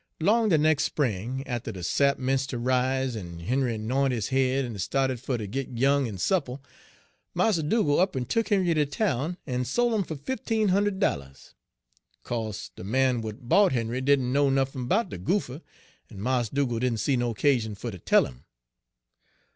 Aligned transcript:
'Long 0.19 0.49
de 0.49 0.57
nex' 0.57 0.83
spring, 0.85 1.45
atter 1.45 1.71
de 1.71 1.83
sap 1.83 2.17
'mence' 2.17 2.47
ter 2.47 2.57
rise, 2.57 3.15
en 3.15 3.37
Henry 3.37 3.77
'n'int 3.77 3.87
Page 4.09 4.09
25 4.09 4.17
'is 4.17 4.27
head 4.29 4.65
en 4.65 4.77
sta'ted 4.79 5.19
fer 5.19 5.37
ter 5.37 5.45
git 5.45 5.77
young 5.77 6.07
en 6.07 6.17
soopl, 6.17 6.59
Mars 7.35 7.57
Dugal' 7.61 7.99
up 7.99 8.15
'n 8.15 8.25
tuk 8.25 8.47
Henry 8.49 8.73
ter 8.73 8.85
town, 8.85 9.37
en 9.45 9.63
sole 9.63 9.93
'im 9.93 10.03
fer 10.03 10.15
fifteen 10.15 10.69
hunder' 10.69 10.89
dollars. 10.89 11.53
Co'se 12.23 12.71
de 12.75 12.83
man 12.83 13.17
w'at 13.17 13.47
bought 13.47 13.73
Henry 13.73 14.01
didn' 14.01 14.33
know 14.33 14.49
nuffin 14.49 14.87
'bout 14.87 15.09
de 15.11 15.19
goopher, 15.19 15.61
en 16.09 16.19
Mars 16.19 16.49
Dugal' 16.49 16.79
didn' 16.79 16.97
see 16.97 17.15
no 17.15 17.35
'casion 17.35 17.75
fer 17.75 17.91
ter 17.91 17.99
tell 17.99 18.25
'im. 18.25 18.45